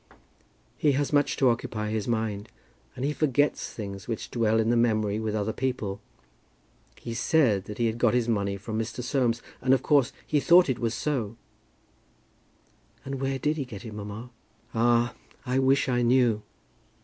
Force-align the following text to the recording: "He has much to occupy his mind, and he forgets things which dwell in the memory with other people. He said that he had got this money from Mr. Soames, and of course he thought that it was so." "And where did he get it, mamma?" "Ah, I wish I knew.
"He 0.79 0.93
has 0.93 1.13
much 1.13 1.37
to 1.37 1.49
occupy 1.51 1.91
his 1.91 2.07
mind, 2.07 2.49
and 2.95 3.05
he 3.05 3.13
forgets 3.13 3.69
things 3.71 4.07
which 4.07 4.31
dwell 4.31 4.59
in 4.59 4.71
the 4.71 4.75
memory 4.75 5.19
with 5.19 5.35
other 5.35 5.53
people. 5.53 6.01
He 6.99 7.13
said 7.13 7.65
that 7.65 7.77
he 7.77 7.85
had 7.85 7.99
got 7.99 8.13
this 8.13 8.27
money 8.27 8.57
from 8.57 8.79
Mr. 8.79 9.03
Soames, 9.03 9.43
and 9.61 9.75
of 9.75 9.83
course 9.83 10.11
he 10.25 10.39
thought 10.39 10.65
that 10.65 10.71
it 10.77 10.79
was 10.79 10.95
so." 10.95 11.35
"And 13.05 13.21
where 13.21 13.37
did 13.37 13.57
he 13.57 13.63
get 13.65 13.85
it, 13.85 13.93
mamma?" 13.93 14.31
"Ah, 14.73 15.13
I 15.45 15.59
wish 15.59 15.87
I 15.87 16.01
knew. 16.01 16.41